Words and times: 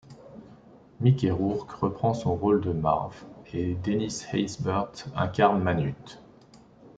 Mickey 0.99 1.29
Rourke 1.29 1.73
reprend 1.79 2.15
son 2.15 2.35
rôle 2.35 2.59
de 2.61 2.71
Marv 2.73 3.13
et 3.53 3.75
Dennis 3.75 4.23
Haysbert 4.33 4.89
incarne 5.15 5.61
Manute. 5.61 6.19